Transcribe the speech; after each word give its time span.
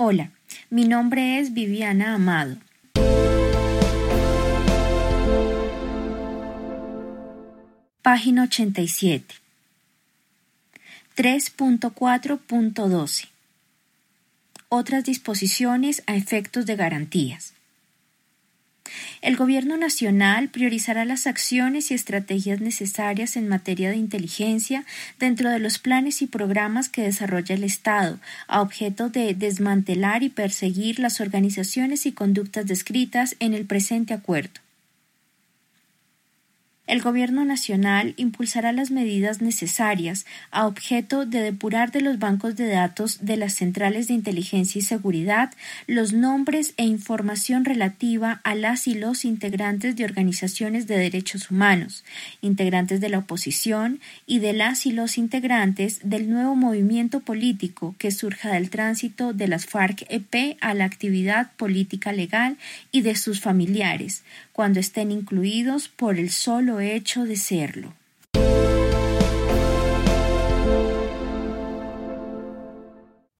Hola, 0.00 0.30
mi 0.70 0.84
nombre 0.84 1.40
es 1.40 1.54
Viviana 1.54 2.14
Amado. 2.14 2.56
Página 8.00 8.44
87. 8.44 9.34
3.4.12. 11.16 13.26
Otras 14.68 15.02
disposiciones 15.02 16.04
a 16.06 16.14
efectos 16.14 16.64
de 16.64 16.76
garantías. 16.76 17.54
El 19.20 19.36
Gobierno 19.36 19.76
Nacional 19.76 20.48
priorizará 20.48 21.04
las 21.04 21.26
acciones 21.26 21.90
y 21.90 21.94
estrategias 21.94 22.60
necesarias 22.60 23.36
en 23.36 23.48
materia 23.48 23.90
de 23.90 23.96
inteligencia 23.96 24.84
dentro 25.18 25.50
de 25.50 25.58
los 25.58 25.78
planes 25.78 26.22
y 26.22 26.26
programas 26.26 26.88
que 26.88 27.02
desarrolla 27.02 27.54
el 27.54 27.64
Estado, 27.64 28.20
a 28.46 28.60
objeto 28.60 29.08
de 29.08 29.34
desmantelar 29.34 30.22
y 30.22 30.28
perseguir 30.28 31.00
las 31.00 31.20
organizaciones 31.20 32.06
y 32.06 32.12
conductas 32.12 32.66
descritas 32.66 33.34
en 33.40 33.54
el 33.54 33.66
presente 33.66 34.14
acuerdo. 34.14 34.67
El 36.88 37.02
Gobierno 37.02 37.44
Nacional 37.44 38.14
impulsará 38.16 38.72
las 38.72 38.90
medidas 38.90 39.42
necesarias 39.42 40.24
a 40.50 40.66
objeto 40.66 41.26
de 41.26 41.42
depurar 41.42 41.92
de 41.92 42.00
los 42.00 42.18
bancos 42.18 42.56
de 42.56 42.66
datos 42.66 43.26
de 43.26 43.36
las 43.36 43.52
centrales 43.52 44.08
de 44.08 44.14
inteligencia 44.14 44.78
y 44.78 44.82
seguridad 44.82 45.52
los 45.86 46.14
nombres 46.14 46.72
e 46.78 46.86
información 46.86 47.66
relativa 47.66 48.40
a 48.42 48.54
las 48.54 48.88
y 48.88 48.94
los 48.94 49.26
integrantes 49.26 49.96
de 49.96 50.06
organizaciones 50.06 50.86
de 50.86 50.96
derechos 50.96 51.50
humanos, 51.50 52.04
integrantes 52.40 53.02
de 53.02 53.10
la 53.10 53.18
oposición 53.18 54.00
y 54.26 54.38
de 54.38 54.54
las 54.54 54.86
y 54.86 54.92
los 54.92 55.18
integrantes 55.18 56.00
del 56.04 56.30
nuevo 56.30 56.56
movimiento 56.56 57.20
político 57.20 57.96
que 57.98 58.10
surja 58.10 58.52
del 58.52 58.70
tránsito 58.70 59.34
de 59.34 59.46
las 59.46 59.66
FARC-EP 59.66 60.56
a 60.62 60.72
la 60.72 60.86
actividad 60.86 61.52
política 61.58 62.12
legal 62.12 62.56
y 62.90 63.02
de 63.02 63.14
sus 63.14 63.42
familiares, 63.42 64.22
cuando 64.54 64.80
estén 64.80 65.12
incluidos 65.12 65.88
por 65.88 66.18
el 66.18 66.30
solo 66.30 66.77
hecho 66.80 67.24
de 67.24 67.36
serlo. 67.36 67.97